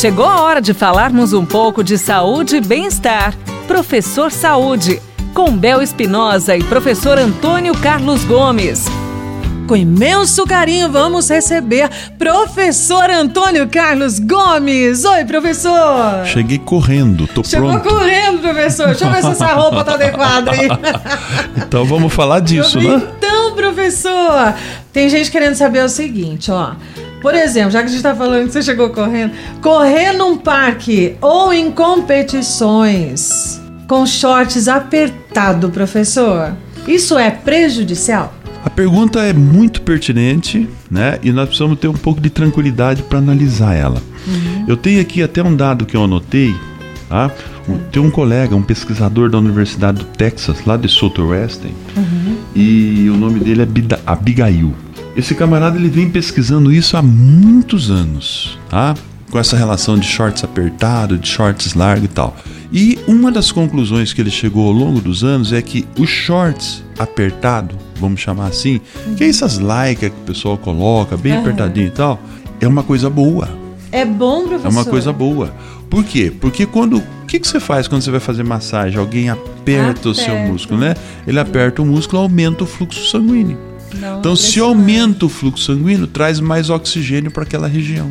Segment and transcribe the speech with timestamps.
[0.00, 3.34] Chegou a hora de falarmos um pouco de saúde e bem-estar.
[3.68, 4.98] Professor Saúde,
[5.34, 8.86] com Bel Espinosa e professor Antônio Carlos Gomes.
[9.68, 15.04] Com imenso carinho, vamos receber professor Antônio Carlos Gomes.
[15.04, 16.24] Oi, professor.
[16.24, 17.86] Cheguei correndo, tô Chegou pronto.
[17.90, 18.86] correndo, professor.
[18.86, 20.66] Deixa eu ver se essa roupa tá adequada aí.
[21.62, 23.02] Então vamos falar disso, né?
[23.18, 24.54] Então, professor,
[24.94, 26.72] tem gente querendo saber o seguinte, ó.
[27.20, 31.16] Por exemplo, já que a gente tá falando que você chegou correndo, correr num parque
[31.20, 36.52] ou em competições com shorts apertado, professor,
[36.86, 38.32] isso é prejudicial?
[38.64, 41.18] A pergunta é muito pertinente, né?
[41.22, 44.02] E nós precisamos ter um pouco de tranquilidade para analisar ela.
[44.68, 46.54] Eu tenho aqui até um dado que eu anotei,
[47.08, 47.30] tá?
[47.68, 51.74] Um- Tem um colega, um pesquisador da Universidade do Texas, lá de Southwestern,
[52.54, 54.74] e o nome dele é Bida- Abigail.
[55.16, 58.94] Esse camarada ele vem pesquisando isso há muitos anos, tá?
[59.30, 62.36] Com essa relação de shorts apertado, de shorts largo e tal.
[62.72, 66.84] E uma das conclusões que ele chegou ao longo dos anos é que os shorts
[66.98, 68.80] apertado, vamos chamar assim,
[69.16, 71.40] que é essas lycra que o pessoal coloca, bem Aham.
[71.42, 72.20] apertadinho e tal,
[72.60, 73.48] é uma coisa boa.
[73.92, 74.66] É bom, professor?
[74.68, 75.52] É uma coisa boa.
[75.88, 76.32] Por quê?
[76.40, 76.98] Porque quando.
[76.98, 78.98] O que, que você faz quando você vai fazer massagem?
[78.98, 80.52] Alguém aperta, o seu Aperta.
[80.52, 80.94] músculo, né?
[81.26, 83.56] Ele aperta o músculo, aumenta o fluxo sanguíneo.
[83.98, 88.10] Não, Então, se aumenta o fluxo sanguíneo, traz mais oxigênio para aquela região.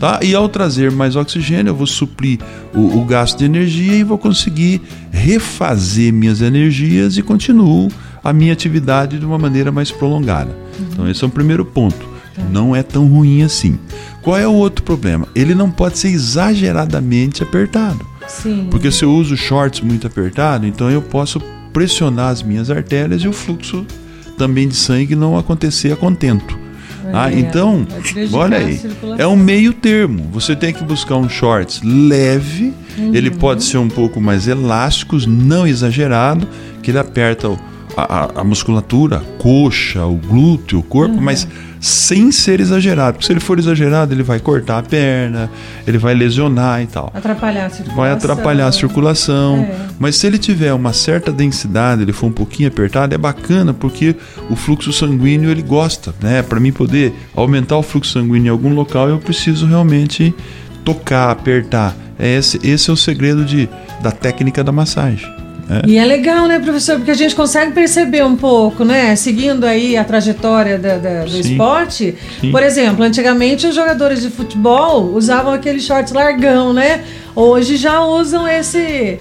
[0.00, 0.20] Tá?
[0.22, 2.38] E ao trazer mais oxigênio, eu vou suprir
[2.74, 7.88] o, o gasto de energia e vou conseguir refazer minhas energias e continuo
[8.22, 10.54] a minha atividade de uma maneira mais prolongada.
[10.80, 12.14] Então, esse é o primeiro ponto.
[12.50, 13.78] Não é tão ruim assim.
[14.20, 15.28] Qual é o outro problema?
[15.34, 18.04] Ele não pode ser exageradamente apertado.
[18.26, 18.68] Sim.
[18.70, 21.40] Porque se eu uso shorts muito apertado, então eu posso
[21.72, 23.86] pressionar as minhas artérias e o fluxo
[24.36, 26.58] também de sangue não acontecer a contento.
[27.06, 28.80] É, então, prejudicar olha aí,
[29.18, 30.26] é um meio termo.
[30.32, 32.72] Você tem que buscar um shorts leve,
[33.12, 33.36] ele Uhum.
[33.36, 36.48] pode ser um pouco mais elásticos, não exagerado,
[36.82, 37.58] que ele aperta o-
[37.96, 41.20] a, a- musculatura, a coxa, o glúteo, o corpo, Uhum.
[41.22, 41.46] mas
[41.80, 43.14] sem ser exagerado.
[43.14, 45.50] Porque se ele for exagerado, ele vai cortar a perna,
[45.86, 47.96] ele vai lesionar e tal Atrapalhar a circulação.
[47.96, 49.56] vai atrapalhar a circulação.
[49.58, 49.76] É.
[49.98, 54.16] Mas se ele tiver uma certa densidade, ele for um pouquinho apertado, é bacana porque
[54.48, 56.42] o fluxo sanguíneo ele gosta, né?
[56.42, 60.34] Para mim poder aumentar o fluxo sanguíneo em algum local, eu preciso realmente
[60.84, 61.94] tocar, apertar.
[62.18, 63.68] É esse, esse é o segredo de,
[64.02, 65.33] da técnica da massagem.
[65.68, 65.82] Né?
[65.86, 66.96] E é legal, né, professor?
[66.96, 69.14] Porque a gente consegue perceber um pouco, né?
[69.16, 71.52] Seguindo aí a trajetória da- da- do Sim.
[71.52, 72.14] esporte.
[72.40, 72.50] Sim.
[72.50, 77.02] Por exemplo, antigamente os jogadores de futebol usavam aquele shorts largão, né?
[77.34, 79.18] Hoje já usam esse.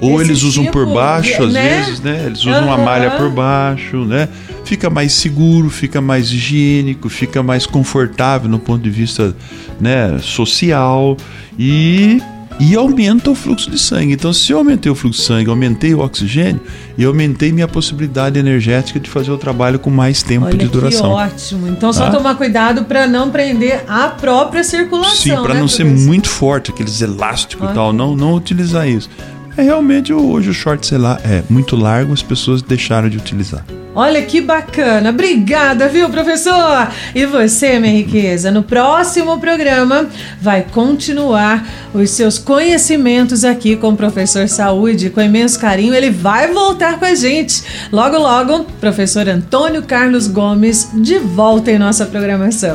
[0.00, 1.78] Ou esse eles usam por tipo, baixo, às né?
[1.84, 2.24] vezes, né?
[2.26, 2.84] Eles usam uma Aham.
[2.84, 4.28] malha por baixo, né?
[4.64, 9.34] Fica mais seguro, fica mais higiênico, fica mais confortável no ponto de vista
[9.80, 11.16] né, social
[11.58, 12.20] e,
[12.60, 14.12] e aumenta o fluxo de sangue.
[14.12, 16.60] Então, se eu aumentei o fluxo de sangue, aumentei o oxigênio
[16.96, 21.10] e aumentei minha possibilidade energética de fazer o trabalho com mais tempo Olha de duração.
[21.10, 21.66] que ótimo.
[21.68, 22.12] Então só Tá?
[22.12, 25.16] tomar cuidado para não prender a própria circulação.
[25.36, 27.72] Sim, para né, não ser muito forte, aqueles elásticos Ok.
[27.72, 29.08] e tal, não, não utilizar isso.
[29.56, 33.64] É realmente hoje o short, sei lá, é muito largo, as pessoas deixaram de utilizar.
[33.94, 35.10] Olha que bacana.
[35.10, 36.88] Obrigada, viu, professor?
[37.14, 40.08] E você, minha riqueza, no próximo programa
[40.40, 45.10] vai continuar os seus conhecimentos aqui com o professor Saúde.
[45.10, 47.62] Com imenso carinho, ele vai voltar com a gente.
[47.92, 52.74] Logo, logo, professor Antônio Carlos Gomes de volta em nossa programação.